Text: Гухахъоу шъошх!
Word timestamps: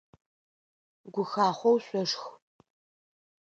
Гухахъоу 1.13 1.77
шъошх! 1.85 2.23